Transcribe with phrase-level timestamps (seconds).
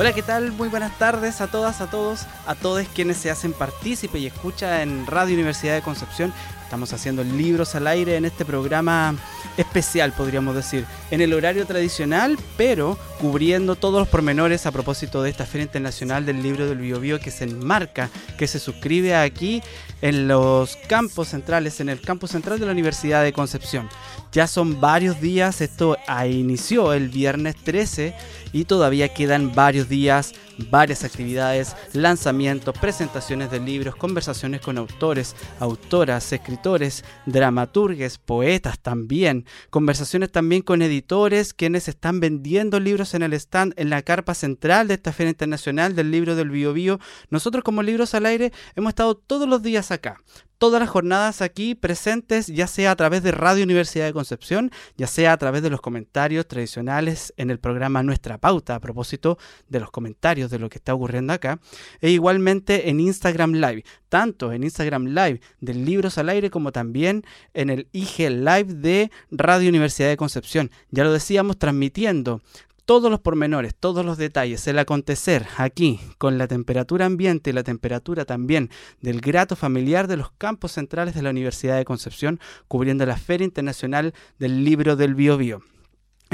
[0.00, 0.52] Hola, ¿qué tal?
[0.52, 4.82] Muy buenas tardes a todas, a todos, a todos quienes se hacen partícipe y escucha
[4.82, 6.32] en Radio Universidad de Concepción.
[6.62, 9.16] Estamos haciendo libros al aire en este programa
[9.56, 15.30] especial, podríamos decir, en el horario tradicional, pero cubriendo todos los pormenores a propósito de
[15.30, 18.08] esta Feria Internacional del Libro del Biobío que se enmarca,
[18.38, 19.62] que se suscribe aquí
[20.00, 23.88] en los campos centrales, en el campus central de la Universidad de Concepción.
[24.30, 25.96] Ya son varios días, esto
[26.28, 28.14] inició el viernes 13
[28.52, 30.34] y todavía quedan varios días,
[30.70, 40.30] varias actividades, lanzamientos, presentaciones de libros, conversaciones con autores, autoras, escritores, dramaturgues, poetas también, conversaciones
[40.30, 44.94] también con editores quienes están vendiendo libros en el stand en la carpa central de
[44.94, 47.00] esta Feria Internacional del Libro del Bio, Bio.
[47.30, 50.20] Nosotros como Libros al Aire hemos estado todos los días acá,
[50.58, 55.06] todas las jornadas aquí presentes, ya sea a través de Radio Universidad de Concepción, ya
[55.06, 59.80] sea a través de los comentarios tradicionales en el programa Nuestra Pauta, a propósito de
[59.80, 61.60] los comentarios de lo que está ocurriendo acá,
[62.00, 67.24] e igualmente en Instagram Live, tanto en Instagram Live del Libros al Aire como también
[67.54, 70.70] en el IG Live de Radio Universidad de Concepción.
[70.90, 72.42] Ya lo decíamos, transmitiendo
[72.88, 77.62] todos los pormenores, todos los detalles, el acontecer aquí con la temperatura ambiente y la
[77.62, 78.70] temperatura también
[79.02, 83.44] del grato familiar de los campos centrales de la Universidad de Concepción, cubriendo la Feria
[83.44, 85.36] Internacional del Libro del Bio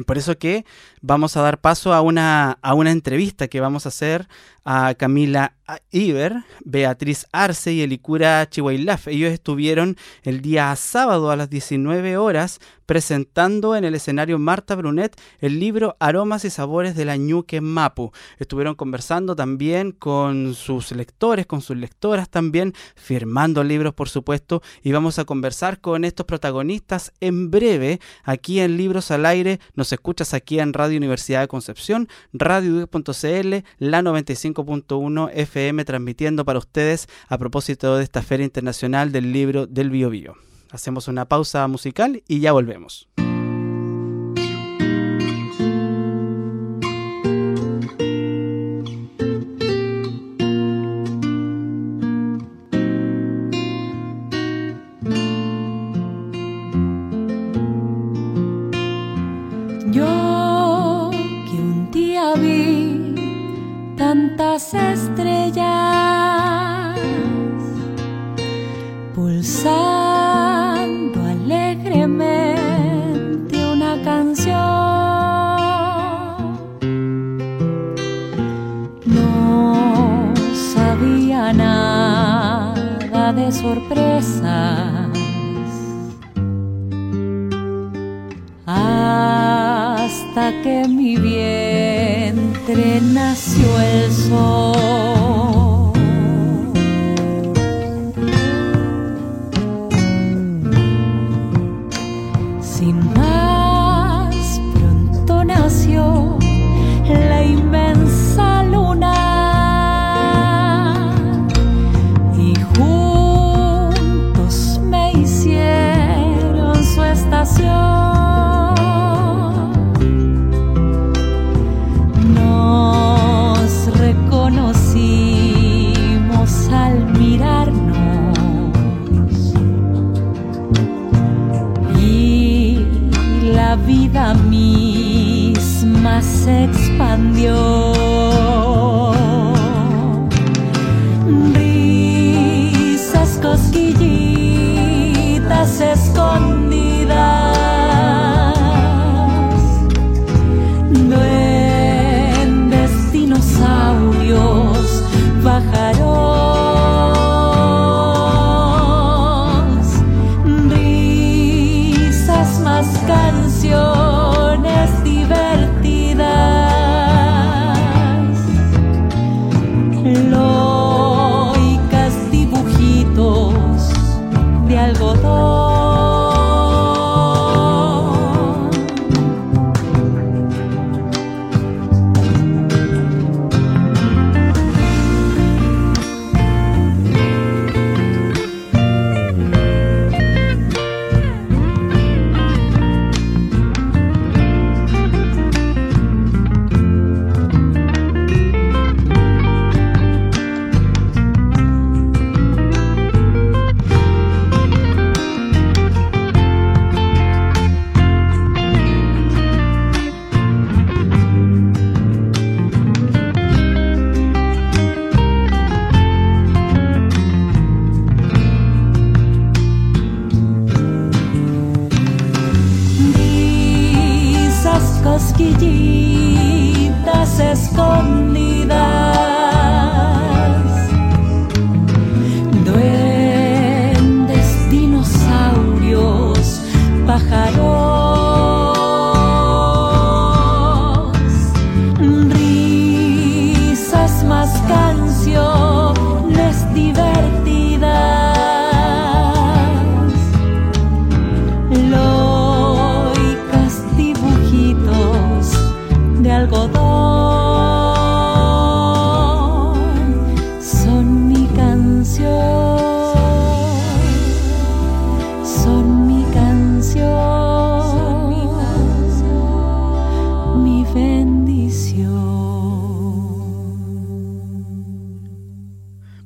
[0.03, 0.65] Por eso que
[1.01, 4.29] vamos a dar paso a una, a una entrevista que vamos a hacer
[4.65, 5.57] a Camila
[5.91, 9.09] Iber, Beatriz Arce y Elicura Chihuailaf.
[9.09, 15.19] Ellos estuvieron el día sábado a las 19 horas presentando en el escenario Marta Brunet
[15.41, 18.13] el libro Aromas y Sabores de la Ñuque Mapu.
[18.39, 24.93] Estuvieron conversando también con sus lectores, con sus lectoras también, firmando libros por supuesto, y
[24.93, 29.61] vamos a conversar con estos protagonistas en breve aquí en Libros al Aire.
[29.93, 37.39] Escuchas aquí en Radio Universidad de Concepción, radio.cl, la 95.1 FM transmitiendo para ustedes a
[37.39, 40.35] propósito de esta Feria Internacional del Libro del Bio Bio.
[40.71, 43.09] Hacemos una pausa musical y ya volvemos.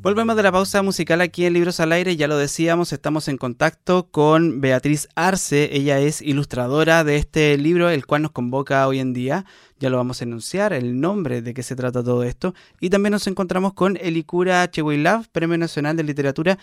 [0.09, 3.37] Volvemos de la pausa musical aquí en Libros al Aire, ya lo decíamos, estamos en
[3.37, 9.01] contacto con Beatriz Arce, ella es ilustradora de este libro, el cual nos convoca hoy
[9.01, 9.45] en día,
[9.79, 13.11] ya lo vamos a enunciar, el nombre de qué se trata todo esto, y también
[13.11, 16.59] nos encontramos con Elikura Chewilav, Premio Nacional de Literatura,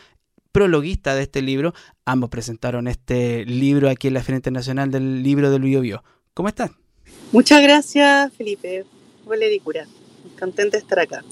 [0.51, 5.51] prologuista de este libro, ambos presentaron este libro aquí en la Feria Internacional del Libro
[5.51, 6.03] del Bio,
[6.33, 6.71] ¿Cómo están?
[7.31, 8.86] Muchas gracias, Felipe.
[9.24, 9.86] Hola, Elikura.
[10.39, 11.24] Contenta de estar acá.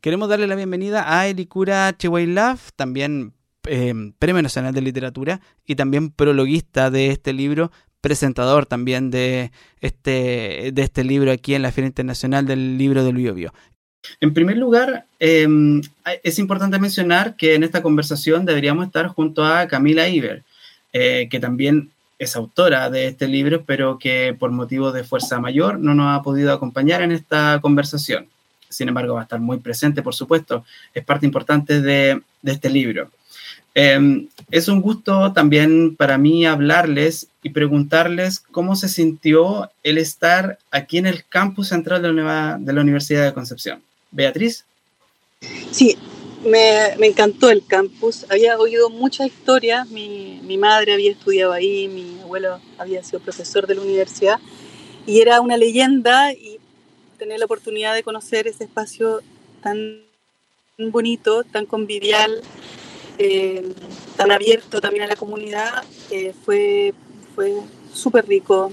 [0.00, 3.32] Queremos darle la bienvenida a Elikura Love, también
[3.66, 9.50] eh, Premio Nacional de Literatura y también prologuista de este libro, presentador también de
[9.80, 13.52] este, de este libro aquí en la Feria Internacional del Libro del Biobio.
[14.20, 15.82] En primer lugar, em,
[16.22, 20.44] es importante mencionar que en esta conversación deberíamos estar junto a Camila Iber,
[20.92, 21.90] eh, que también
[22.20, 26.22] es autora de este libro, pero que por motivo de fuerza mayor no nos ha
[26.22, 28.28] podido acompañar en esta conversación
[28.68, 33.10] sin embargo va a estar muy presente, por supuesto, es parte importante de, este libro.
[33.74, 40.58] Em, es un gusto también para mí hablarles y preguntarles cómo se sintió el estar
[40.70, 43.82] aquí en el campus central de la, de la Universidad de Concepción.
[44.10, 44.64] Beatriz.
[45.70, 45.96] Sí,
[46.44, 48.26] me, me, encantó el campus.
[48.30, 49.88] Había oído muchas historias.
[49.90, 54.38] Mi, mi, madre había estudiado ahí, mi abuelo había sido profesor de la universidad
[55.06, 56.32] y era una leyenda
[57.18, 59.20] tener la oportunidad de conocer ese espacio
[59.62, 60.00] tan
[60.78, 62.40] bonito, tan convivial,
[63.18, 63.74] eh,
[64.16, 66.94] tan abierto también a la comunidad, eh, fue,
[67.34, 67.52] fue
[67.92, 68.72] súper rico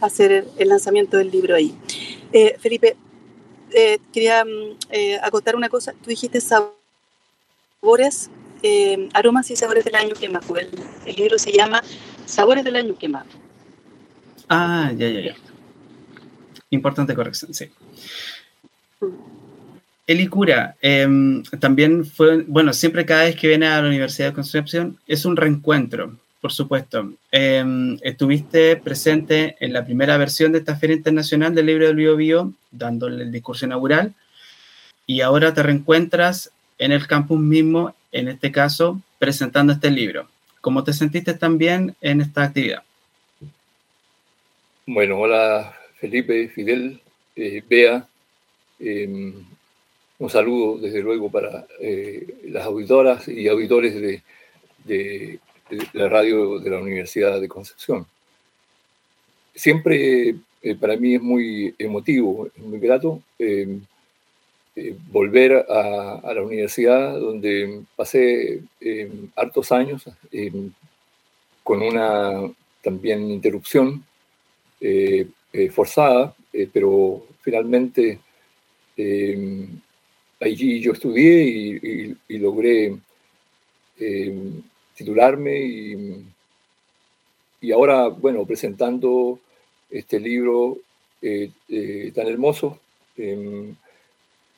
[0.00, 1.74] hacer el lanzamiento del libro ahí.
[2.32, 2.96] Eh, Felipe,
[4.12, 4.76] quería mm,
[5.22, 5.92] acotar una cosa.
[5.92, 8.30] Tú dijiste sabores,
[9.12, 10.56] aromas y sabores del año quemado.
[10.56, 10.70] El,
[11.06, 11.82] el libro se llama
[12.26, 13.28] Sabores del año quemado.
[14.48, 15.47] Ah, ya, ya, ya.
[16.70, 17.70] Importante corrección, sí.
[20.06, 24.98] Elicura em, también fue, bueno, siempre cada vez que viene a la Universidad de Concepción
[25.06, 27.12] es un reencuentro, por supuesto.
[27.30, 32.16] Em, estuviste presente en la primera versión de esta Feria Internacional del Libro del Bio
[32.16, 34.14] Bio, dándole el discurso inaugural,
[35.06, 40.28] y ahora te reencuentras en el campus mismo, en este caso, presentando este libro.
[40.60, 42.82] ¿Cómo te sentiste también en esta actividad?
[44.86, 47.00] Bueno, hola Felipe, Fidel,
[47.34, 48.08] eh, Bea.
[48.78, 49.34] Em,
[50.18, 55.40] un saludo, desde luego, para eh, las auditoras y auditores de,
[55.92, 58.06] la radio de la Universidad de Concepción.
[59.54, 63.82] Siempre eh, para mí es muy emotivo, es muy grato em,
[65.10, 70.04] volver a, la universidad donde pasé em, hartos años
[71.64, 72.50] con una
[72.82, 74.04] también interrupción
[75.70, 78.20] forzada, eh, pero finalmente
[78.96, 79.66] eh,
[80.40, 82.96] allí yo estudié y, logré
[84.94, 86.24] titularme y,
[87.60, 89.40] y, ahora, bueno, presentando
[89.90, 90.78] este libro
[91.20, 92.78] tan hermoso,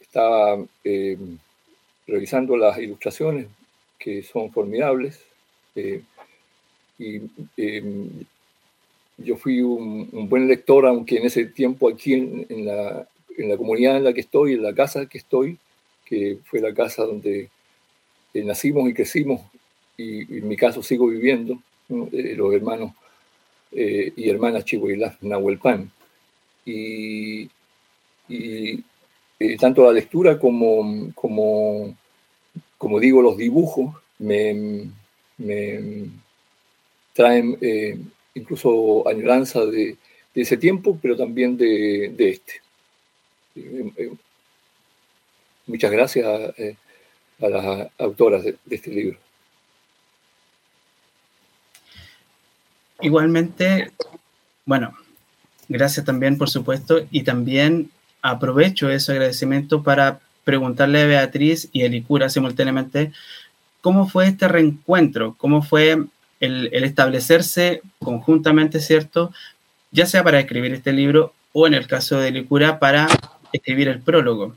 [0.00, 0.62] estaba
[2.06, 3.47] revisando las ilustraciones
[3.99, 5.20] que son formidables
[6.99, 7.20] y
[9.24, 13.06] yo fui un, buen lector, aunque en ese tiempo aquí en, la,
[13.56, 15.58] comunidad en la que estoy, en la casa que estoy,
[16.04, 17.48] que fue la casa donde
[18.34, 19.42] eh, nacimos y crecimos,
[19.96, 21.58] y, en mi caso sigo viviendo,
[22.12, 22.92] eh, los hermanos
[23.72, 25.90] eh, y hermanas Chihuahua Nahuelpan.
[26.64, 27.48] Y,
[28.28, 28.84] y
[29.58, 31.96] tanto la lectura como, como,
[32.78, 34.84] como digo, los dibujos me,
[35.38, 36.10] me
[37.12, 37.58] traen
[38.40, 39.97] incluso añoranza de,
[40.35, 42.52] ese tiempo, pero también de, este.
[43.56, 44.11] Eh, eh,
[45.66, 46.76] muchas gracias eh,
[47.40, 49.18] a, las autoras de, este libro.
[53.00, 53.90] Igualmente,
[54.64, 54.94] bueno,
[55.68, 57.90] gracias también, por supuesto, y también
[58.23, 63.12] aprovecho ese agradecimiento para preguntarle a Beatriz y a Elicura simultáneamente
[63.80, 66.04] cómo fue este reencuentro, cómo fue
[66.40, 69.32] el, establecerse conjuntamente, ¿cierto?
[69.92, 73.06] Ya sea para escribir este libro o en el caso de Licura para
[73.52, 74.54] escribir el prólogo.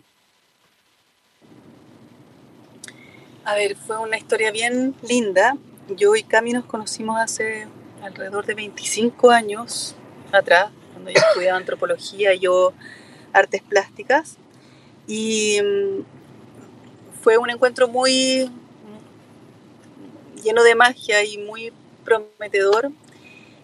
[3.46, 5.58] A ver, fue una historia bien linda.
[5.98, 7.68] Yo y Cami nos conocimos hace
[8.02, 9.96] alrededor de 25 años
[10.32, 12.74] atrás, cuando yo estudiaba antropología y yo
[13.34, 14.38] artes plásticas.
[15.08, 16.04] Y mm,
[17.22, 18.50] fue un encuentro muy,
[20.44, 21.72] lleno de magia y muy
[22.04, 22.92] prometedor.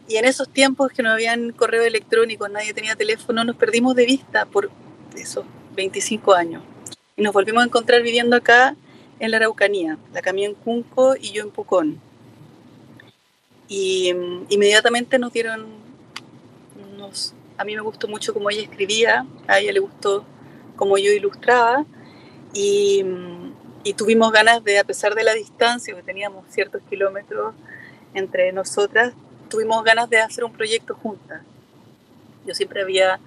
[0.08, 4.06] Y en esos tiempos que no habían correo electrónico, nadie tenía teléfono, nos perdimos de
[4.06, 4.72] vista por
[5.16, 5.46] esos
[5.76, 6.64] 25 años.
[7.16, 8.78] y nos volvimos a encontrar viviendo acá
[9.20, 12.00] en la Araucanía, la Camila en Junco y yo en Pucón.
[13.68, 15.68] Y mm, inmediatamente nos dieron
[16.94, 17.34] unos...
[17.58, 20.24] A mí me gustó mucho cómo ella escribía, a ella le gustó
[20.78, 21.86] cómo yo ilustraba
[22.54, 23.49] y, mm,
[23.84, 27.54] y tuvimos ganas de, a pesar de la distancia, que teníamos ciertos kilómetros
[28.14, 29.14] entre nosotras,
[29.50, 31.42] tuvimos ganas de hacer un proyecto juntas.
[32.46, 33.20] Yo siempre había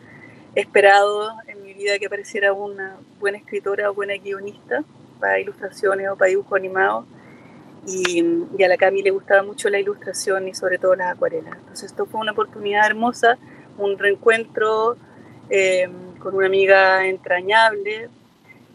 [0.55, 4.85] esperado en mi vida que apareciera una buena escritora o buena guionista
[5.19, 7.07] para ilustraciones o para dibujos animados.
[7.87, 8.25] Y,
[8.57, 11.57] y, a la Cami le gustaba mucho la ilustración y sobre todo las acuarelas.
[11.57, 13.39] Entonces esto fue una oportunidad hermosa,
[13.77, 14.97] un reencuentro
[15.51, 15.89] eh,
[16.21, 18.09] con una amiga entrañable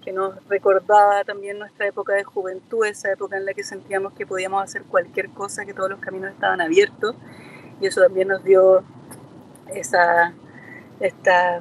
[0.08, 4.26] que nos recordaba también nuestra época de juventud, esa época en la que sentíamos que
[4.26, 7.14] podíamos hacer cualquier cosa, que todos los caminos estaban abiertos.
[7.82, 8.86] Y eso también nos dio
[9.68, 10.34] esa,
[11.02, 11.60] esta,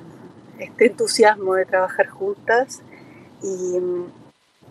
[0.61, 2.83] este entusiasmo de trabajar juntas.
[3.43, 3.81] Y,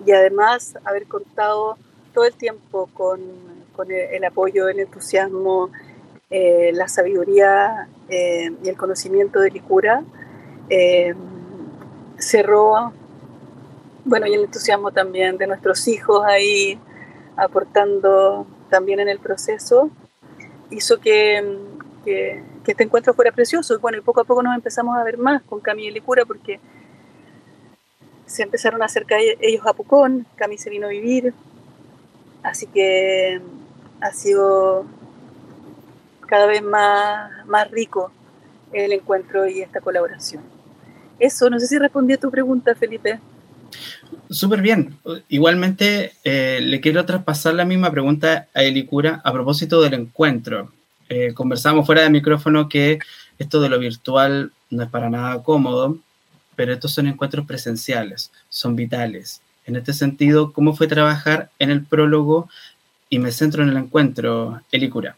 [0.06, 1.78] y además haber contado
[2.14, 3.20] todo el tiempo con,
[3.76, 5.70] con el, apoyo, el entusiasmo,
[6.30, 10.02] eh, la sabiduría eh, y el conocimiento de Licura,
[10.70, 11.14] eh,
[12.18, 12.94] cerró,
[14.06, 16.80] bueno, y el entusiasmo también de nuestros hijos ahí
[17.36, 19.90] aportando también en el proceso,
[20.70, 21.60] hizo que,
[22.04, 23.76] que, este encuentro fuera precioso.
[23.76, 26.26] Y bueno, y poco a poco nos empezamos a ver más con Cami y Licura
[26.26, 26.60] porque
[28.26, 31.34] se empezaron a acercar ellos a Pucón, Cami se vino a vivir,
[32.44, 33.40] así que
[34.02, 34.86] ha sido
[36.28, 38.12] cada vez más, más rico
[38.72, 40.44] el encuentro y esta colaboración.
[41.20, 43.20] Eso, no sé si respondí a tu pregunta, Felipe.
[44.30, 44.98] Súper bien.
[45.30, 50.72] Igualmente, eh, le quiero traspasar la misma pregunta a Elicura a propósito del encuentro.
[51.10, 53.00] Eh, conversamos fuera de micrófono que
[53.38, 56.00] esto de lo virtual no es para nada cómodo,
[56.56, 59.42] pero estos son encuentros presenciales, son vitales.
[59.66, 62.50] En este sentido, ¿cómo fue trabajar en el prólogo?
[63.10, 65.16] Y me centro en el encuentro, Elicura.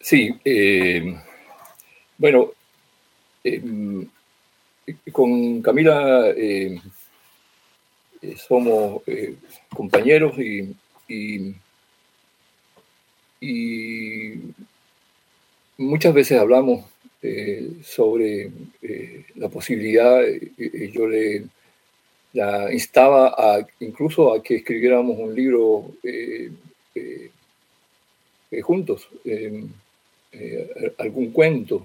[0.00, 1.20] Sí, eh,
[2.16, 2.52] bueno,
[5.12, 6.80] con Camila eh,
[8.36, 9.36] somos eh,
[9.74, 10.74] compañeros y,
[13.40, 14.34] y,
[15.78, 16.84] muchas veces hablamos
[17.22, 18.50] eh, sobre
[18.82, 21.44] eh, la posibilidad, eh, yo le
[22.32, 25.92] la instaba a, incluso a que escribiéramos un libro
[28.62, 29.08] juntos,
[30.98, 31.84] algún cuento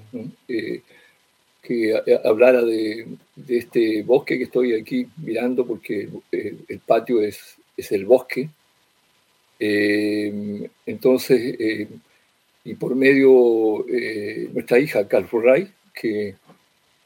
[1.66, 3.08] que hablara de,
[3.48, 8.50] este bosque que estoy aquí mirando, porque el patio es, es el bosque.
[9.60, 11.58] entonces,
[12.66, 16.36] y por medio eh, nuestra hija, Carl Furray, que,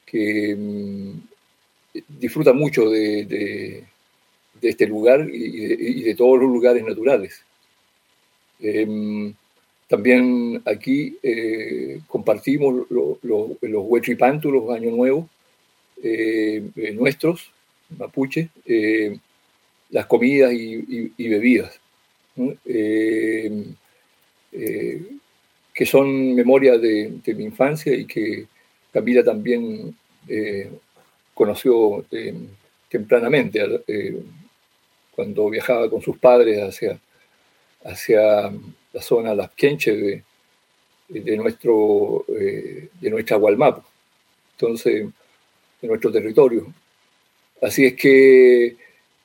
[0.05, 1.11] que mm,
[2.07, 3.85] disfruta mucho de, de,
[4.61, 7.43] este lugar y de, todos los lugares naturales.
[9.89, 15.25] También aquí eh, compartimos lo, lo, los huechipantos, los años nuevos
[16.03, 17.51] eh, eh, nuestros,
[17.97, 18.49] mapuche,
[19.89, 21.79] las comidas y, bebidas.
[25.73, 28.45] que son memoria de, mi infancia y que
[28.93, 29.95] Camila también
[31.33, 32.05] conoció
[32.89, 33.59] tempranamente,
[35.15, 36.99] cuando viajaba con sus padres hacia,
[37.83, 38.51] hacia
[38.93, 40.23] la zona Las Quenches de,
[41.09, 43.83] de, nuestro, de nuestra Gualmapo,
[44.53, 45.07] entonces,
[45.81, 46.73] de nuestro territorio.
[47.61, 48.75] Así es que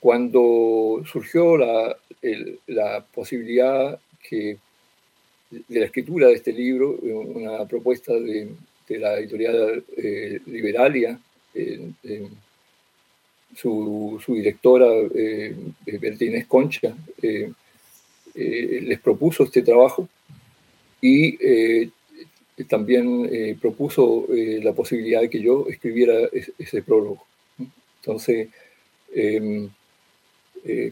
[0.00, 1.96] cuando surgió la,
[2.66, 4.58] la posibilidad que
[5.50, 8.48] de la escritura de este libro, una propuesta de,
[8.88, 11.18] de la editorial eh, Liberalia,
[11.54, 12.28] eh, eh,
[13.54, 15.54] su, su, directora eh,
[16.00, 16.92] Bertínez Concha
[18.34, 20.08] les propuso este trabajo
[21.00, 21.38] y
[22.68, 27.24] también propuso la posibilidad de que yo escribiera ese, prólogo.
[28.00, 28.48] Entonces,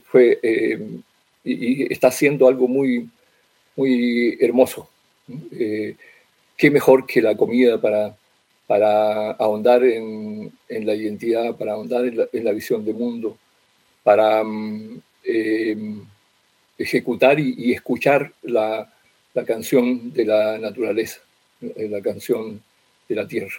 [0.04, 0.38] fue,
[1.44, 3.08] y, y, está haciendo algo muy,
[3.76, 4.88] muy hermoso.
[5.52, 5.96] Eh,
[6.56, 8.16] qué mejor que la comida para,
[8.66, 13.36] para ahondar en, en la identidad, para ahondar en la, visión del mundo,
[14.02, 15.76] para mm, eh,
[16.78, 18.92] ejecutar y, y escuchar la,
[19.34, 21.20] la, canción de la naturaleza,
[21.60, 22.60] eh, la canción
[23.08, 23.54] de la tierra.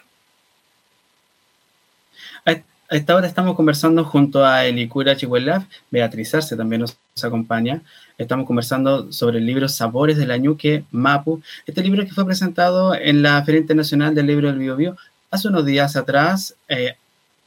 [2.45, 7.81] A esta hora estamos conversando junto a Elicura Chihuelaf, Beatriz Arce también nos acompaña.
[8.17, 11.41] Estamos conversando sobre el libro Sabores del Añuque, Mapu.
[11.65, 14.97] Este libro que fue presentado en la Feria Internacional del Libro del Bio, Bio
[15.31, 16.55] hace unos días atrás.
[16.67, 16.95] Eh,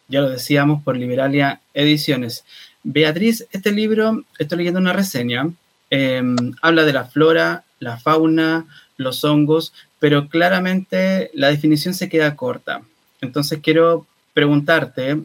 [0.08, 2.44] ya lo decíamos, por Liberalia Ediciones.
[2.88, 5.50] Beatriz, este libro, estoy leyendo una reseña,
[5.90, 8.64] em, habla de la flora, la fauna,
[8.96, 12.82] los hongos, pero claramente la definición se queda corta.
[13.20, 15.20] Entonces quiero preguntarte,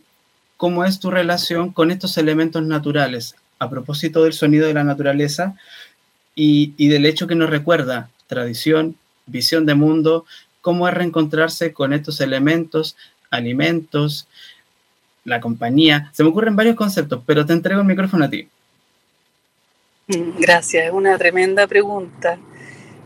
[0.58, 5.54] ¿cómo es tu relación con estos elementos naturales a propósito del sonido de la naturaleza
[6.34, 8.96] y, y del hecho que nos recuerda tradición,
[9.28, 10.26] visión de mundo,
[10.62, 12.96] cómo es reencontrarse con estos elementos,
[13.30, 14.28] alimentos,
[15.24, 16.10] la compañía.
[16.14, 18.48] Se me ocurren varios conceptos, pero te entrego el micrófono a ti.
[20.08, 22.38] Gracias, es una tremenda pregunta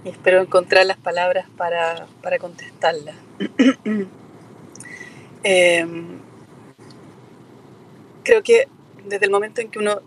[0.03, 3.13] y espero encontrar las palabras para, para contestarla.
[5.47, 6.21] Em,
[8.23, 8.67] creo que
[9.05, 10.01] desde el momento en que uno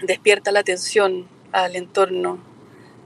[0.00, 2.38] despierta la atención al entorno,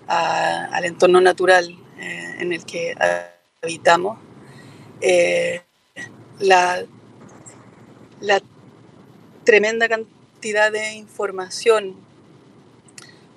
[0.07, 2.95] al entorno natural eh, en el que
[3.63, 4.19] habitamos,
[5.01, 5.63] eh,
[6.39, 6.85] la
[8.23, 8.41] la
[9.45, 11.97] tremenda cantidad de información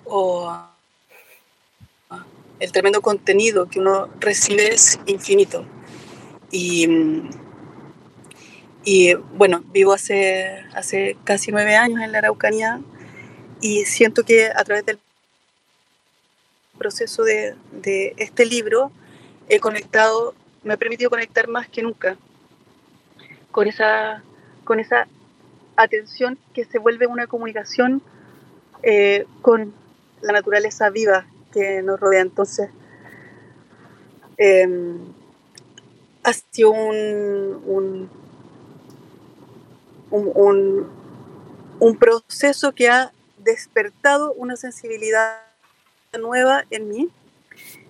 [0.05, 0.55] o
[2.59, 5.65] el tremendo contenido que uno recibe es infinito.
[6.51, 6.87] Y,
[9.33, 12.79] bueno, vivo hace, hace casi nueve años en la Araucanía
[13.59, 14.99] y siento que a través del
[16.77, 18.91] proceso de, de este libro
[19.49, 22.15] he conectado, me ha permitido conectar más que nunca
[23.51, 24.23] con esa
[24.65, 25.07] con esa
[25.77, 28.01] atención que se vuelve una comunicación
[28.83, 29.73] eh, con
[30.21, 32.21] la naturaleza viva que nos rodea.
[32.21, 32.69] Entonces,
[34.37, 34.97] em,
[36.23, 38.09] ha sido un,
[40.11, 40.89] un,
[41.79, 45.39] un, proceso que ha despertado una sensibilidad
[46.19, 47.09] nueva en mí.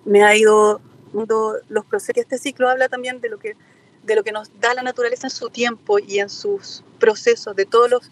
[0.04, 0.80] Me ha ido
[1.68, 2.22] los procesos.
[2.22, 3.56] Este ciclo habla también de lo que
[4.06, 7.66] de lo que nos da la naturaleza en su tiempo y en sus procesos, de
[7.66, 8.10] todos los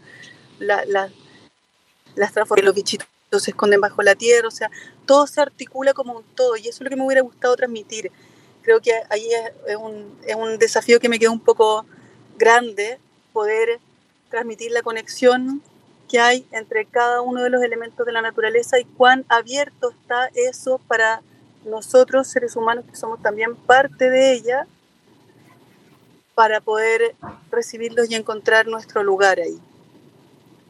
[0.58, 4.70] la, las transformaciones, los bichitos se esconden bajo la tierra, o sea,
[5.06, 8.12] todo se articula como un todo y eso es lo que me hubiera gustado transmitir.
[8.62, 9.28] Creo que ahí
[9.66, 11.84] es un, es un desafío que me quedó un poco
[12.36, 12.98] grande
[13.32, 13.80] poder
[14.30, 15.62] transmitir la conexión
[16.08, 20.28] que hay entre cada uno de los elementos de la naturaleza y cuán abierto está
[20.34, 21.22] eso para
[21.64, 24.66] nosotros, seres humanos, que somos también parte de ella,
[26.34, 27.14] para poder
[27.50, 29.58] recibirlos y encontrar nuestro lugar ahí.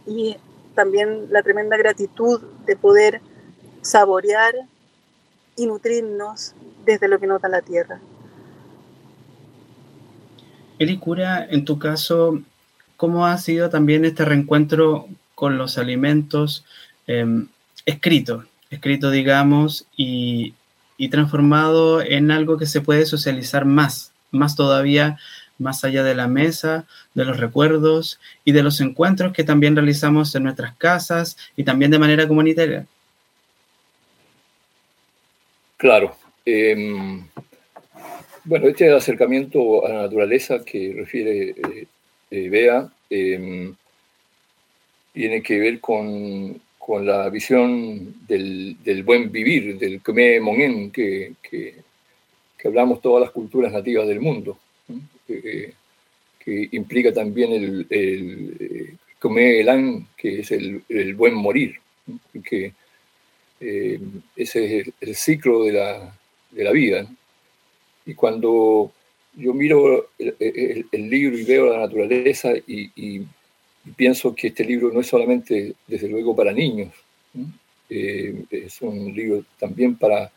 [0.07, 0.37] Y
[0.74, 3.20] también la tremenda gratitud de poder
[3.83, 4.55] saborear
[5.57, 8.00] y nutrirnos desde lo que nota la tierra.
[10.79, 12.40] Eli Cura, en tu caso,
[12.96, 16.64] ¿cómo ha sido también este reencuentro con los alimentos
[17.07, 17.46] eh,
[17.87, 20.55] escrito, escrito digamos, y,
[20.96, 25.18] y transformado en algo que se puede socializar más, más todavía
[25.59, 30.35] más allá de la mesa, de los recuerdos y de los encuentros que también realizamos
[30.35, 32.87] en nuestras casas y también de manera comunitaria.
[35.77, 36.17] Claro.
[36.45, 37.27] Em,
[38.45, 41.87] bueno, este acercamiento a la naturaleza que refiere eh,
[42.31, 43.75] eh, Bea em,
[45.12, 46.61] tiene que ver con,
[47.03, 51.77] la visión del, buen vivir, del Khmer Mongen, que, que,
[52.59, 54.59] que hablamos todas las culturas nativas del mundo
[55.27, 55.75] que,
[56.73, 58.99] implica también el, el
[59.37, 60.83] Elan, que es el,
[61.15, 61.77] buen morir,
[62.45, 62.73] que
[63.61, 64.01] eh,
[64.37, 66.19] ese es el, ciclo de la,
[66.51, 67.07] de la vida.
[68.05, 68.93] Y cuando
[69.37, 73.23] yo miro el, libro y veo la naturaleza y,
[73.97, 76.93] pienso que este libro no es solamente, desde luego, para niños,
[77.91, 80.33] eh, es un libro también para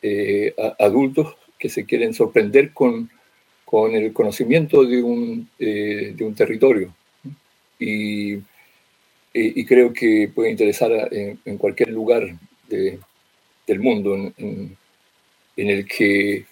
[0.00, 3.08] eh, adultos que se quieren sorprender con
[3.72, 6.94] con el conocimiento de un, eh, de un territorio.
[7.78, 8.34] Y,
[9.32, 12.36] y, creo que puede interesar en, cualquier lugar
[12.68, 14.76] del mundo en,
[15.56, 16.44] el que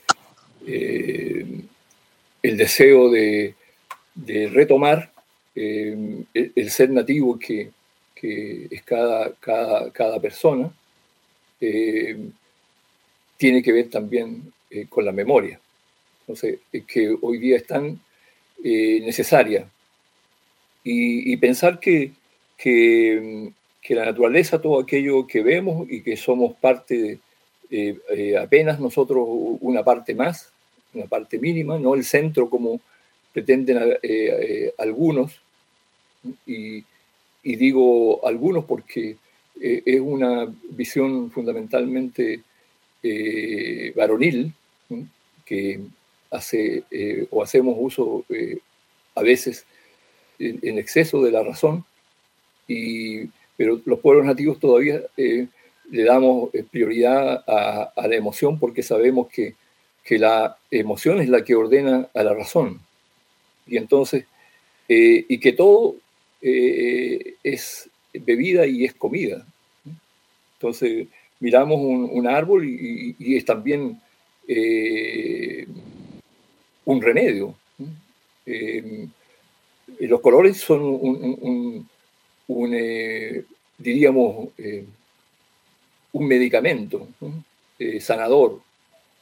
[0.66, 1.46] eh,
[2.42, 3.54] el deseo de,
[4.14, 5.12] de retomar
[5.54, 7.70] eh, el, ser nativo que,
[8.14, 10.72] que es cada, cada, cada persona,
[11.58, 14.50] tiene que ver también
[14.88, 15.60] con la memoria
[16.86, 18.00] que hoy día es tan
[18.62, 19.66] eh, necesaria.
[20.84, 22.12] Y, pensar que,
[22.56, 23.52] que,
[23.90, 27.18] la naturaleza, todo aquello que vemos y que somos parte,
[27.70, 29.26] de, eh, apenas nosotros
[29.60, 30.52] una parte más,
[30.94, 32.80] una parte mínima, no el centro como
[33.32, 35.40] pretenden eh, algunos,
[36.46, 36.84] y,
[37.42, 39.16] digo algunos porque
[39.58, 42.42] es una visión fundamentalmente
[43.94, 44.52] varonil,
[45.44, 45.80] que
[46.30, 48.58] hace eh, o hacemos uso eh,
[49.14, 49.66] a veces
[50.38, 51.84] en exceso de la razón,
[52.66, 53.26] y,
[53.58, 55.48] pero los pueblos nativos todavía eh,
[55.90, 59.54] le damos prioridad a, la emoción porque sabemos que,
[60.02, 62.80] que, la emoción es la que ordena a la razón.
[63.66, 64.24] Y entonces,
[64.88, 65.96] y que todo
[66.40, 69.46] es bebida y es comida.
[70.54, 71.06] Entonces,
[71.38, 74.00] miramos un, árbol y, es también
[76.84, 77.54] un remedio.
[78.46, 79.06] Eh,
[80.00, 83.44] los colores son un, eh,
[83.78, 84.84] diríamos, eh,
[86.12, 87.08] un medicamento
[88.00, 88.60] sanador,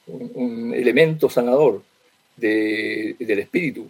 [0.06, 1.82] un, elemento sanador
[2.36, 3.86] del espíritu.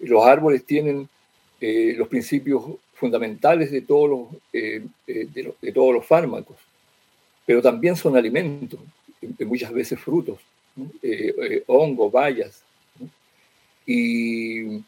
[0.00, 1.08] Los árboles tienen
[1.60, 6.56] los principios fundamentales de todos los, de, todos los fármacos,
[7.44, 8.80] pero también son alimentos,
[9.40, 10.38] muchas veces frutos,
[11.66, 12.62] hongos, bayas.
[13.86, 14.82] Y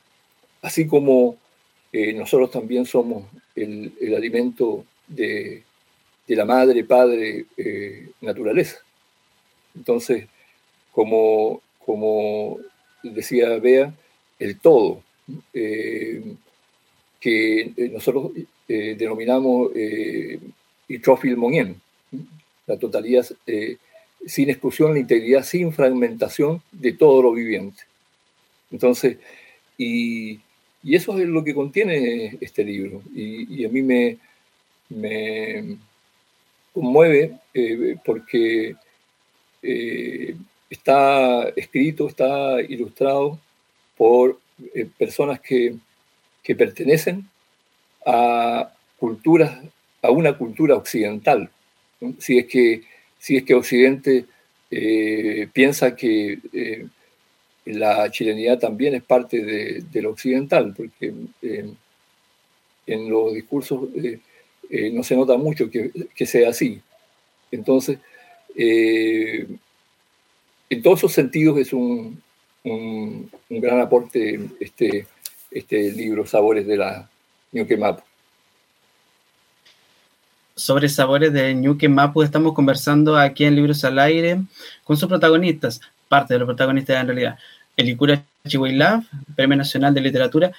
[0.62, 1.36] así como
[1.92, 5.62] eh, nosotros también somos el, alimento de,
[6.26, 8.78] la madre, padre, eh, naturaleza.
[9.76, 10.26] Entonces,
[10.90, 12.58] como, como
[13.02, 13.94] decía Bea,
[14.40, 15.02] el todo,
[15.52, 16.34] eh,
[17.20, 18.32] que nosotros
[18.66, 20.40] denominamos eh,
[21.36, 21.80] monien,
[22.66, 23.24] la totalidad
[24.26, 27.82] sin exclusión, la integridad sin fragmentación de todo lo viviente.
[28.70, 29.18] Entonces,
[29.78, 30.40] y,
[30.84, 33.02] eso es lo que contiene este libro.
[33.14, 34.18] Y, a mí me,
[36.72, 38.74] conmueve eh, porque
[39.62, 40.36] eh,
[40.68, 43.38] está escrito, está ilustrado
[43.96, 44.38] por
[44.74, 45.76] eh, personas que,
[46.42, 47.28] que, pertenecen
[48.04, 49.58] a culturas,
[50.02, 51.48] a una cultura occidental.
[52.18, 52.82] Si es que,
[53.24, 54.26] si es que Occidente
[55.52, 56.38] piensa que
[57.64, 61.14] la chilenidad también es parte de, lo occidental, porque
[62.86, 64.20] en los discursos eh,
[64.70, 66.80] eh, no se nota mucho que, sea así.
[67.50, 67.98] Entonces,
[68.56, 69.46] eh,
[70.70, 72.22] en todos esos sentidos es un,
[73.50, 75.06] gran aporte este,
[75.50, 77.10] este libro, Sabores de la
[77.52, 78.02] Ñuque Mapu.
[80.56, 84.40] Sobre Sabores de Ñuque Mapu estamos conversando aquí en Libros al Aire
[84.84, 87.38] con sus protagonistas, parte de los protagonistas en realidad.
[87.76, 89.02] Elicura Chihuahua,
[89.34, 90.52] Premio Nacional de Literatura,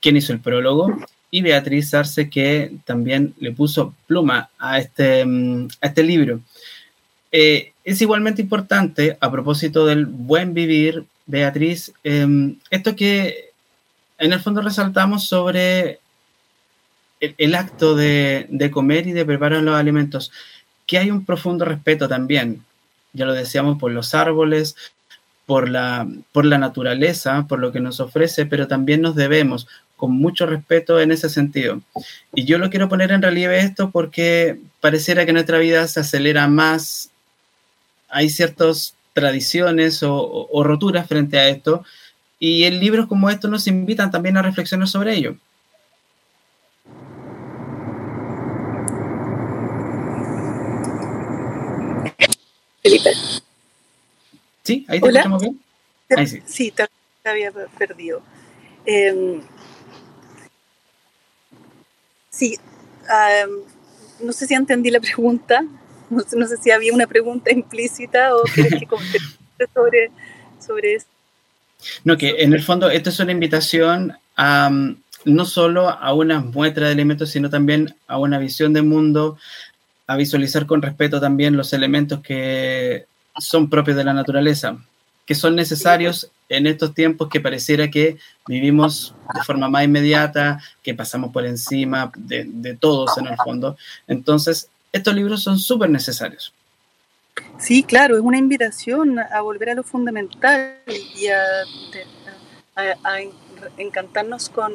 [0.00, 0.96] quien hizo el prólogo,
[1.30, 6.40] y Beatriz Arce, que también le puso pluma a este, mm, a este libro.
[7.30, 13.50] Eh, es igualmente importante, a propósito del buen vivir, Beatriz, em, esto que
[14.18, 15.98] en el fondo resaltamos sobre
[17.38, 20.32] el, acto de, comer y de preparar los alimentos,
[20.86, 22.64] que hay un profundo respeto también,
[23.12, 24.76] ya lo decíamos, por los árboles,
[25.46, 30.12] por la, por la naturaleza, por lo que nos ofrece, pero también nos debemos con
[30.12, 31.80] mucho respeto en ese sentido.
[32.34, 36.48] Y yo lo quiero poner en relieve esto porque pareciera que nuestra vida se acelera
[36.48, 37.10] más,
[38.08, 41.84] hay ciertas tradiciones o, roturas frente a esto,
[42.38, 45.36] y en libros como estos nos invitan también a reflexionar sobre ello.
[52.84, 53.10] Felipe.
[54.62, 56.28] Sí, ahí te escuchamos bien.
[56.28, 56.42] sí.
[56.44, 56.86] sí, te,
[57.24, 58.22] había perdido.
[58.84, 59.40] Em,
[62.28, 62.58] sí,
[64.20, 65.64] no sé si entendí la pregunta,
[66.10, 70.10] no, sé si había una pregunta implícita o quieres que conteste sobre,
[70.60, 71.06] sobre eso.
[72.04, 74.70] No, que en el fondo esto es una invitación a,
[75.24, 79.38] no solo a una muestra de elementos, sino también a una visión del mundo,
[80.06, 83.06] a visualizar con respeto también los elementos que
[83.38, 84.76] son propios de la naturaleza,
[85.26, 90.94] que son necesarios en estos tiempos que pareciera que vivimos de forma más inmediata, que
[90.94, 93.76] pasamos por encima de, todos en el fondo.
[94.06, 96.52] Entonces, estos libros son súper necesarios.
[97.58, 101.40] Sí, claro, es una invitación a volver a lo fundamental y a,
[103.78, 104.74] encantarnos con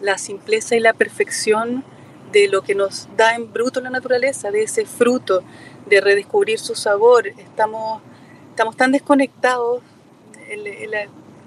[0.00, 1.84] la simpleza y la perfección
[2.32, 5.42] de lo que nos da en bruto la naturaleza, de ese fruto,
[5.86, 7.26] de redescubrir su sabor.
[7.26, 8.02] Estamos,
[8.50, 9.82] estamos tan desconectados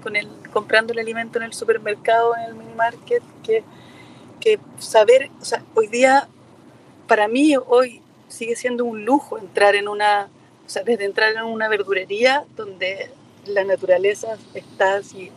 [0.04, 3.64] con el, comprando el alimento en el supermercado, en el mini market, que,
[4.40, 6.28] que saber, o sea, hoy día,
[7.08, 10.30] para mí, hoy sigue siendo un lujo entrar en una,
[10.66, 13.12] o sea, desde entrar en una verdurería donde
[13.46, 15.32] la naturaleza está así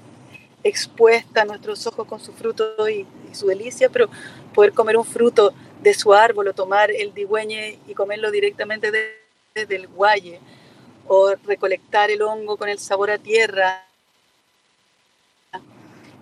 [0.63, 4.09] expuesta a nuestros ojos con su fruto y, y, su delicia, pero
[4.55, 8.91] poder comer un fruto de su árbol o tomar el digüeñe y comerlo directamente
[9.55, 10.41] desde el guaye
[11.07, 13.85] o recolectar el hongo con el sabor a tierra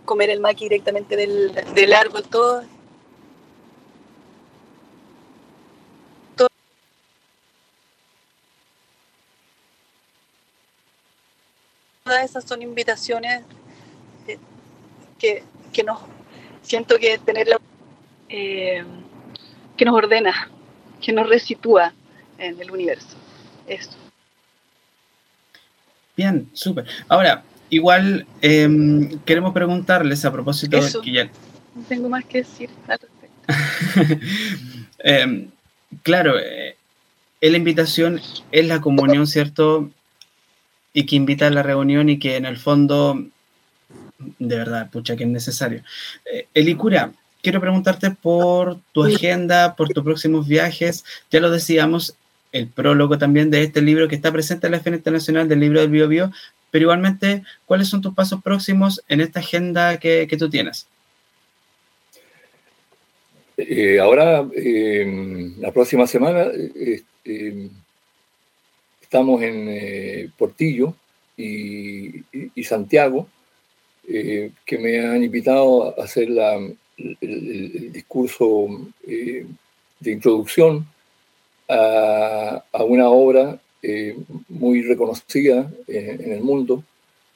[0.04, 2.64] comer el maqui directamente del, del árbol, todo.
[12.04, 13.42] Todas esas son invitaciones
[14.26, 14.38] eh,
[15.18, 16.00] que, que nos
[16.62, 17.60] siento que tener la,
[18.32, 18.82] eh,
[19.76, 20.48] que nos ordena,
[21.00, 21.92] que nos resitúa
[22.38, 23.16] en el universo.
[23.66, 23.92] Eso.
[26.16, 26.86] Bien, súper.
[27.08, 28.68] Ahora, igual eh,
[29.24, 31.00] queremos preguntarles a propósito Eso.
[31.00, 31.24] de que ya...
[31.74, 34.26] No tengo más que decir al respecto.
[35.04, 35.48] Eh,
[36.04, 36.76] claro, eh,
[37.40, 38.20] la invitación
[38.52, 39.90] es la comunión, ¿cierto?
[40.92, 43.26] Y que invita a la reunión y que en el fondo,
[44.38, 45.82] de verdad, pucha, que es necesario.
[46.32, 51.04] Eh, Elicura, quiero preguntarte por tu agenda, por tus próximos viajes.
[51.30, 52.14] Ya lo decíamos,
[52.52, 55.80] el prólogo también de este libro que está presente en la Feria Internacional del Libro
[55.80, 56.30] del Bio Bio,
[56.70, 60.86] pero igualmente, ¿cuáles son tus pasos próximos en esta agenda que, que tú tienes?
[63.56, 67.68] Eh, ahora, eh, la próxima semana, eh, eh,
[69.02, 70.94] estamos en eh, Portillo
[71.36, 73.28] y, y- y Santiago,
[74.08, 76.58] eh, que me han invitado a hacer la-
[76.96, 78.68] el, discurso
[79.06, 79.46] eh,
[80.00, 80.86] de introducción
[81.68, 84.16] a, una obra eh,
[84.48, 86.84] muy reconocida en, en el mundo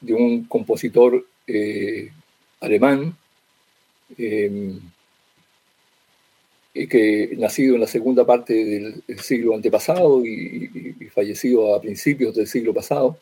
[0.00, 2.10] de un compositor eh,
[2.60, 3.16] alemán.
[4.18, 4.72] eh,
[6.74, 11.80] eh, que nacido en la segunda parte del, siglo antepasado y, y- y fallecido a
[11.80, 13.18] principios del siglo pasado,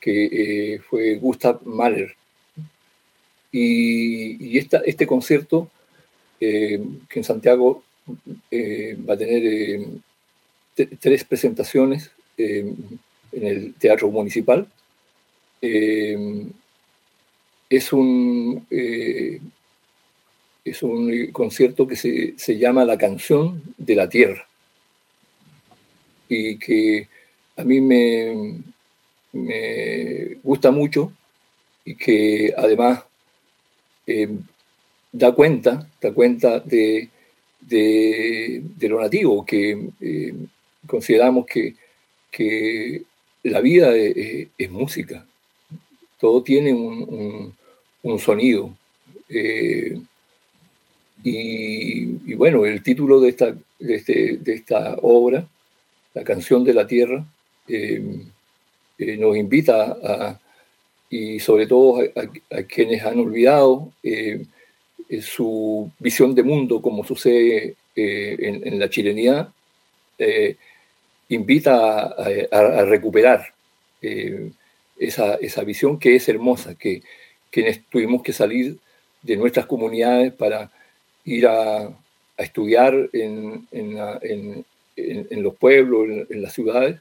[0.00, 2.14] que eh, fue Gustav Mahler.
[3.56, 5.70] Y, este concierto,
[6.40, 7.84] eh, que en Santiago
[8.50, 9.86] eh, va a tener eh,
[10.98, 12.98] tres presentaciones en
[13.30, 14.66] el Teatro Municipal,
[17.70, 18.66] es un...
[20.64, 24.48] es un concierto que se, se llama La canción de la tierra.
[26.28, 27.06] Y que
[27.56, 28.58] a mí me,
[29.32, 31.12] me gusta mucho
[31.84, 33.04] y que además
[34.06, 34.28] eh,
[35.12, 37.08] da cuenta, da cuenta de,
[37.60, 40.34] de, lo nativo, que eh,
[40.86, 41.74] consideramos que,
[42.30, 43.02] que
[43.44, 45.26] la vida es, música,
[46.18, 47.54] todo tiene un,
[48.02, 48.76] un, sonido.
[49.28, 49.98] Eh,
[51.22, 55.46] y, y, bueno, el título de esta, de, este, de esta obra,
[56.14, 57.24] La canción de la tierra,
[58.98, 60.40] nos invita a,
[61.14, 62.02] y sobre todo
[62.50, 64.44] a, quienes han olvidado eh,
[65.22, 69.48] su visión de mundo, como sucede eh, en, la chilenidad,
[70.18, 70.56] eh,
[71.28, 72.16] invita
[72.50, 73.54] a, recuperar
[74.98, 77.02] esa, esa, visión que es hermosa, que
[77.48, 78.76] quienes tuvimos que salir
[79.22, 80.72] de nuestras comunidades para
[81.24, 81.96] ir a,
[82.36, 86.96] estudiar en, en, los pueblos, en, las ciudades,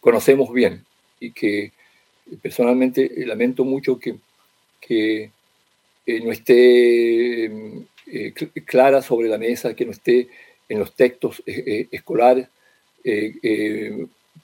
[0.00, 0.84] conocemos bien
[1.20, 1.70] y que
[2.40, 4.16] personalmente lamento mucho que,
[4.80, 5.30] que
[6.06, 8.32] eh, no esté eh,
[8.64, 10.28] clara sobre la mesa, que no esté
[10.68, 12.48] en los textos eh, escolares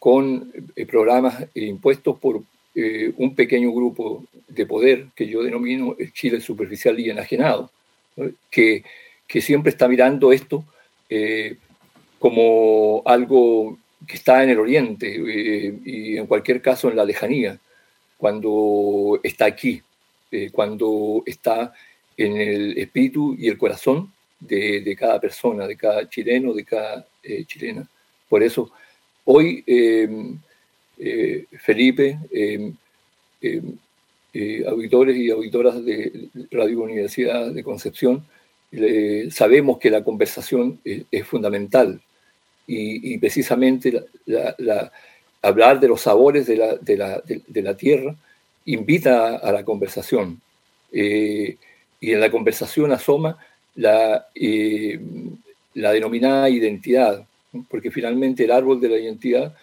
[0.01, 0.53] con
[0.89, 2.43] programas impuestos por
[2.75, 7.71] un pequeño grupo de poder que yo denomino el Chile superficial y enajenado,
[8.51, 8.83] que,
[9.29, 10.65] que, siempre está mirando esto
[11.09, 11.57] eh,
[12.19, 17.59] como algo que está en el oriente eh, y en cualquier caso en la lejanía,
[18.19, 19.81] cuando está aquí,
[20.31, 21.73] eh, cuando está
[22.17, 27.07] en el espíritu y el corazón de, de cada persona, de cada chileno, de cada
[27.23, 27.89] eh, chilena.
[28.29, 28.71] Por eso,
[29.25, 29.65] hoy
[31.61, 32.19] Felipe,
[34.35, 38.27] eh, auditores y auditoras de Radio Universidad de Concepción,
[38.71, 42.01] eh, sabemos que la conversación es, es fundamental
[42.67, 44.93] y, y precisamente la,
[45.43, 48.15] hablar de los sabores de la, de la, de, la tierra
[48.65, 50.41] invita a, la conversación.
[50.93, 51.57] Eh,
[52.01, 53.39] y en la conversación asoma
[53.75, 55.01] la, eh,
[55.75, 57.25] la denominada identidad,
[57.69, 59.55] porque finalmente el árbol de la identidad,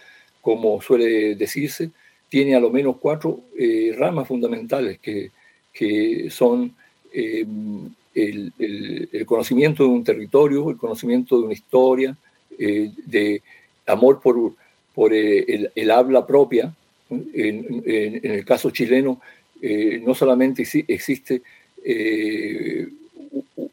[0.42, 1.92] como suele decirse,
[2.30, 5.32] tiene a lo menos cuatro eh, ramas fundamentales que,
[5.72, 6.74] que son
[7.14, 12.18] el, el, conocimiento de un territorio, el conocimiento de una historia,
[12.58, 13.42] de
[13.86, 14.54] amor por,
[14.96, 16.74] por el, el, habla propia.
[17.10, 19.22] En, en, en, el caso chileno,
[19.62, 21.44] eh, no solamente existe
[21.88, 22.88] eh,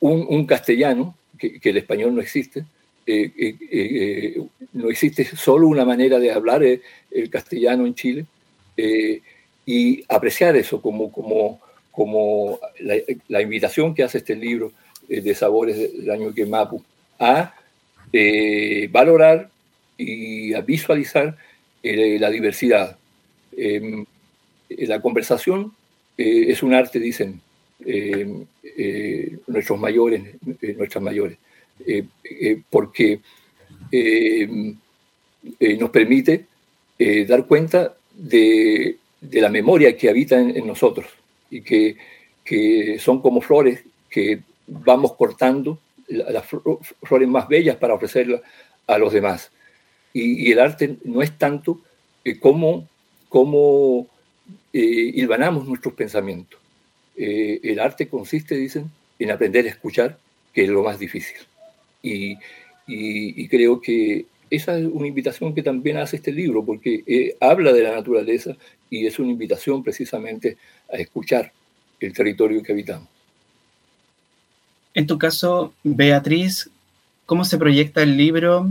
[0.01, 2.63] un, un, castellano, que, que, el español no existe,
[3.07, 4.39] eh,
[4.75, 8.27] no existe solo una manera de hablar el castellano en Chile,
[8.77, 9.23] eh,
[9.65, 11.59] y apreciar eso como, como,
[11.91, 12.59] como
[13.29, 14.73] la, invitación que hace este libro
[15.09, 16.83] de Sabores del año Quemapu
[17.19, 17.55] a
[18.91, 19.52] valorar
[20.03, 21.37] y a visualizar
[21.83, 22.97] la diversidad.
[23.57, 24.05] Em,
[24.69, 25.73] la conversación
[26.17, 27.41] es un arte, dicen
[29.47, 30.23] nuestros mayores,
[30.77, 31.37] nuestras mayores,
[32.71, 33.21] porque
[35.79, 36.47] nos permite
[37.27, 38.97] dar cuenta de,
[39.31, 41.07] la memoria que habita en, nosotros
[41.51, 41.97] y que,
[42.99, 46.45] son como flores que vamos cortando, las
[47.03, 48.43] flores más bellas para ofrecerlas
[48.87, 49.51] a los demás.
[50.13, 51.81] Y, el arte no es tanto
[52.25, 52.89] eh, como,
[53.29, 54.07] como
[54.73, 56.61] eh, hilvanamos nuestros pensamientos.
[57.17, 60.19] Eh, el arte consiste, dicen, en aprender a escuchar,
[60.53, 61.37] que es lo más difícil.
[62.03, 62.37] Y,
[62.87, 67.73] y creo que esa es una invitación que también hace este libro, porque eh, habla
[67.73, 68.55] de la naturaleza
[68.91, 70.59] y es una invitación precisamente
[70.93, 71.51] a escuchar
[71.99, 73.09] el territorio que habitamos.
[74.93, 76.69] En tu caso, Beatriz,
[77.25, 78.71] ¿cómo se proyecta el libro?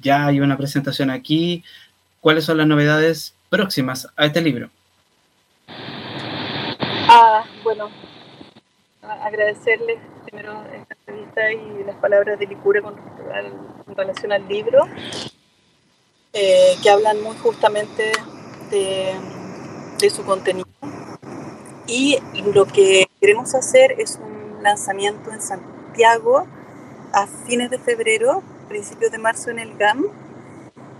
[0.00, 1.64] Ya hay una presentación aquí.
[2.20, 4.70] ¿Cuáles son las novedades próximas a este libro?
[7.08, 7.90] Ah, bueno,
[9.02, 12.94] agradecerles primero esta entrevista y las palabras de Licura con,
[13.96, 14.86] relación al libro,
[16.32, 18.12] eh, que hablan muy justamente
[18.70, 19.14] de,
[19.98, 20.68] de su contenido.
[21.88, 22.18] Y
[22.54, 26.46] lo que queremos hacer es un lanzamiento en Santiago
[27.12, 30.06] a fines de febrero, principios de marzo en el GAM.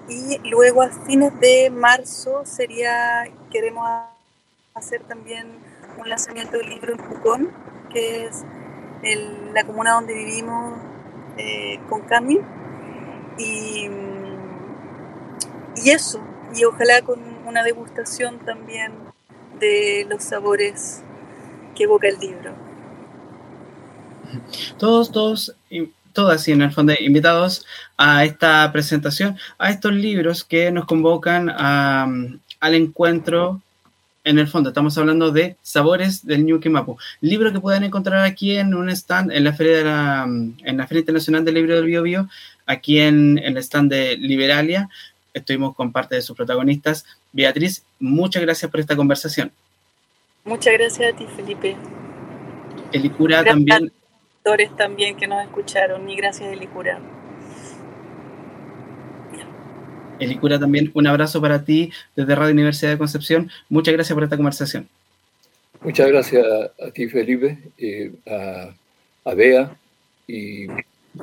[0.09, 3.88] Y luego a fines de marzo sería, queremos
[4.74, 5.46] hacer también
[5.96, 7.50] un lanzamiento del libro en Pucón,
[7.90, 8.44] que es
[9.54, 10.78] la comuna donde vivimos
[11.38, 12.40] eh, con Cami.
[13.38, 13.88] Y,
[15.76, 16.20] y eso,
[16.54, 18.92] y ojalá con una degustación también
[19.61, 21.02] de los sabores
[21.76, 22.52] que evoca el libro.
[24.76, 25.56] Todos, todos,
[26.20, 27.64] todas y en el fondo invitados
[27.96, 33.62] a esta presentación, a estos libros que nos convocan al encuentro
[34.22, 38.54] en el fondo estamos hablando de Sabores del New Mapu, libro que pueden encontrar aquí
[38.54, 41.87] en un stand en la Feria, de la, en la Feria Internacional del Libro del
[41.87, 42.28] Bio, Bio
[42.66, 44.90] aquí en, el stand de Liberalia.
[45.33, 47.06] Estuvimos con parte de sus protagonistas.
[47.33, 49.50] Beatriz, muchas gracias por esta conversación.
[50.44, 51.76] Muchas gracias a ti, Felipe.
[52.92, 53.90] Elicura también.
[54.76, 57.00] También que nos escucharon y gracias, Elicura.
[60.18, 63.50] Elicura también un abrazo para ti desde Radio Universidad de Concepción.
[63.69, 64.88] Muchas gracias por esta conversación.
[65.83, 68.12] Muchas gracias a ti, Felipe, eh,
[69.25, 69.75] a, Bea
[70.27, 70.67] y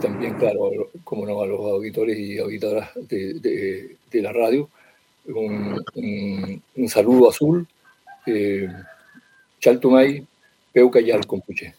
[0.02, 0.72] también, claro,
[1.04, 4.70] como no, a los auditores y auditoras de, la radio.
[5.28, 5.84] Un,
[6.88, 7.68] saludo azul.
[8.26, 8.68] Eh,
[9.60, 10.26] Chaltumay,
[10.74, 11.76] Peuca y Compuche.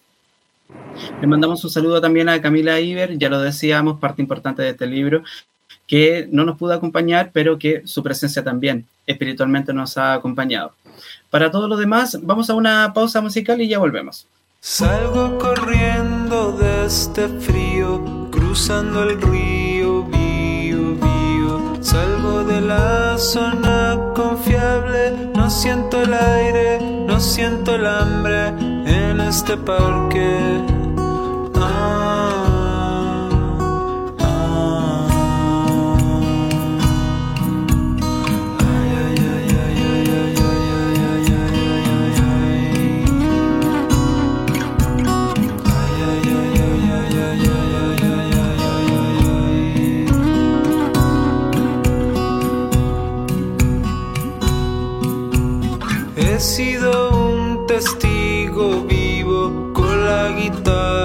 [1.21, 4.87] Le mandamos un saludo también a Camila Iber, ya lo decíamos, parte importante de este
[4.87, 5.23] libro,
[5.87, 10.73] que no nos pudo acompañar, pero que su presencia también espiritualmente nos ha acompañado.
[11.31, 14.27] Para todo lo demás, vamos a una pausa musical y ya volvemos.
[14.61, 21.79] Salgo corriendo de este frío, cruzando el río, Bío, Bío.
[21.81, 28.53] Salgo de la zona confiable, no siento el aire, no siento el hambre
[29.19, 30.63] en este parque.
[31.57, 32.45] Ah.
[56.17, 58.28] He sido un testigo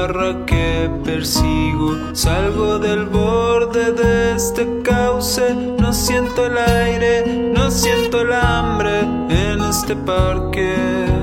[0.04, 2.14] guitarra que persigo.
[2.14, 8.99] Salgo del borde de este cauce, no siento el aire, no siento el hambre
[9.30, 11.22] en este parque.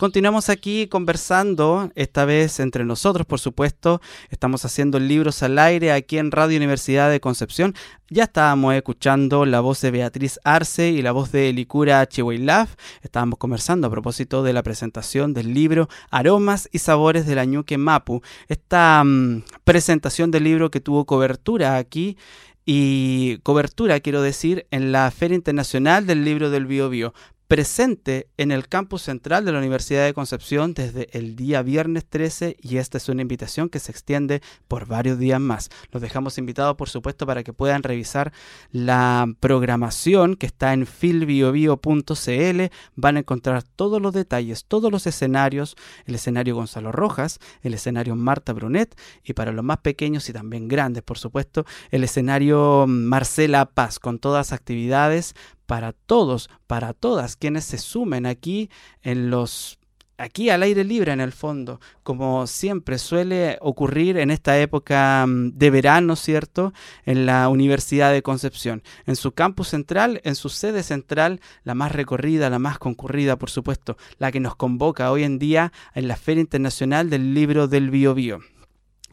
[0.00, 4.00] Continuamos aquí conversando, esta vez entre nosotros, por supuesto.
[4.30, 7.74] Estamos haciendo libros al aire aquí en Radio Universidad de Concepción.
[8.08, 12.76] Ya estábamos escuchando la voz de Beatriz Arce y la voz de Licura Chihuailaf.
[13.02, 17.76] Estábamos conversando a propósito de la presentación del libro Aromas y Sabores de la Ñuque
[17.76, 18.22] Mapu.
[18.48, 22.16] Esta mm, presentación del libro que tuvo cobertura aquí
[22.64, 27.12] y cobertura, quiero decir, en la Feria Internacional del Libro del Bio Bio
[27.50, 32.56] presente en el campus central de la Universidad de Concepción desde el día viernes 13
[32.62, 35.68] y esta es una invitación que se extiende por varios días más.
[35.90, 38.32] Los dejamos invitados, por supuesto, para que puedan revisar
[38.70, 42.62] la programación que está en filbiobio.cl.
[42.94, 45.74] Van a encontrar todos los detalles, todos los escenarios,
[46.06, 50.68] el escenario Gonzalo Rojas, el escenario Marta Brunet y para los más pequeños y también
[50.68, 55.34] grandes, por supuesto, el escenario Marcela Paz con todas actividades
[55.70, 58.70] para todos, para todas quienes se sumen aquí
[59.02, 59.78] en los
[60.18, 65.50] aquí al aire libre en el fondo, como siempre suele ocurrir en esta época mm,
[65.50, 66.72] de verano, ¿cierto?
[67.06, 71.92] En la Universidad de Concepción, en su campus central, en su sede central, la más
[71.92, 76.16] recorrida, la más concurrida, por supuesto, la que nos convoca hoy en día en la
[76.16, 78.40] Feria Internacional del Libro del Bio Bio.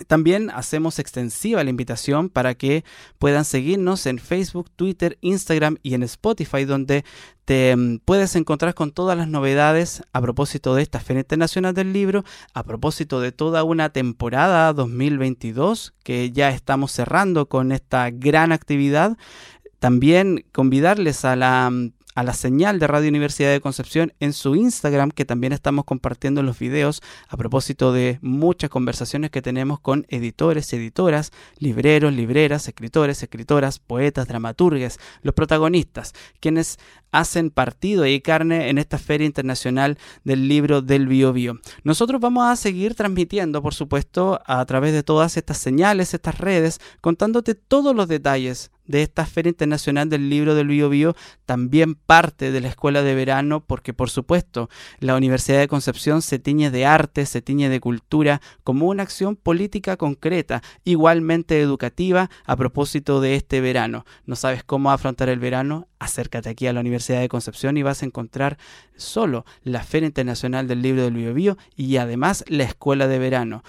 [0.06, 2.84] También hacemos extensiva la invitación para que
[3.18, 7.04] puedan seguirnos en Facebook, Twitter, Instagram y en Spotify, donde
[7.46, 11.94] te mm, puedes encontrar con todas las novedades a propósito de esta Feria Internacional del
[11.94, 12.24] Libro,
[12.54, 19.18] a propósito de toda una temporada 2022 que ya estamos cerrando con esta gran actividad.
[19.80, 24.56] También convidarles a la mm, a la señal de Radio Universidad de Concepción en su
[24.56, 30.08] Instagram, que también estamos compartiendo los videos a propósito de muchas conversaciones que tenemos con
[30.10, 36.80] editores, editoras, libreros, libreras, escritores, escritoras, poetas, dramaturgues, los protagonistas, quienes
[37.12, 41.60] hacen partido y carne en esta Feria Internacional del Libro del Bio Bio.
[41.84, 46.80] Nosotros vamos a seguir transmitiendo, por supuesto, a través de todas estas señales, estas redes,
[47.02, 52.52] contándote todos los detalles de esta Feria Internacional del Libro del Bio Bio, también parte
[52.52, 56.86] de la Escuela de Verano, porque por supuesto la Universidad de Concepción se tiñe de
[56.86, 63.36] arte, se tiñe de cultura, como una acción política concreta, igualmente educativa, a propósito de
[63.36, 64.06] este verano.
[64.26, 65.90] ¿No sabes cómo afrontar el verano?
[66.00, 68.58] Acércate aquí a la Universidad de Concepción y vas a encontrar
[68.96, 73.64] solo la Feria Internacional del Libro del Bio Bio y además la Escuela de Verano.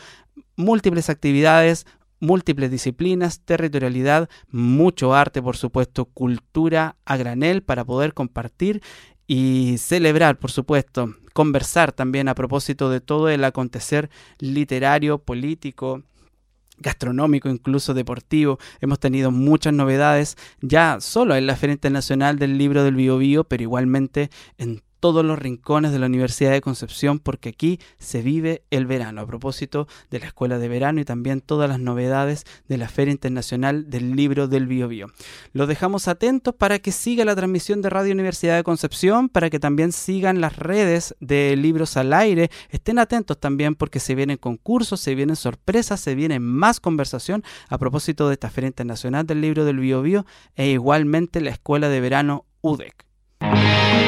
[0.57, 1.87] Múltiples actividades,
[2.21, 8.83] múltiples disciplinas, territorialidad, mucho arte, por supuesto, cultura a granel para poder compartir
[9.27, 16.03] y celebrar, por supuesto, conversar también a propósito de todo el acontecer literario, político,
[16.79, 18.59] gastronómico, incluso deportivo.
[18.81, 23.45] Hemos tenido muchas novedades ya solo en la Feria Internacional del Libro del Bio Bio,
[23.45, 28.63] pero igualmente en todos los rincones de la Universidad de Concepción porque aquí se vive
[28.71, 29.21] el verano.
[29.21, 33.13] A propósito de la Escuela de Verano y también todas las novedades de la Feria
[33.13, 35.09] Internacional del Libro del Bio Bio.
[35.53, 39.59] Los dejamos atentos para que siga la transmisión de Radio Universidad de Concepción, para que
[39.59, 42.51] también sigan las redes de Libros al Aire.
[42.71, 47.79] Estén atentos también porque se vienen concursos, se vienen sorpresas, se viene más conversación a
[47.79, 50.27] propósito de esta Feria Internacional del Libro del Bio Bio
[50.57, 53.08] e igualmente la Escuela de Verano UDEC.